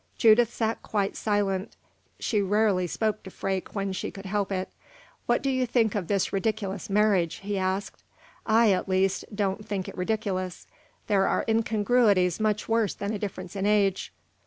[0.17, 1.75] Judith sat quite silent.
[2.19, 4.69] She rarely spoke to Freke when she could help it.
[5.27, 8.01] "What do you think of this ridiculous marriage?" he asked.
[8.43, 10.65] "I, at least, don't think it ridiculous.
[11.05, 14.11] There are incongruities much worse than a difference in age."